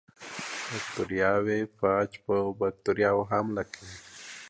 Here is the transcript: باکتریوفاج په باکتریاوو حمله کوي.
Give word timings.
باکتریوفاج 0.69 2.11
په 2.25 2.35
باکتریاوو 2.59 3.29
حمله 3.31 3.63
کوي. 3.73 3.95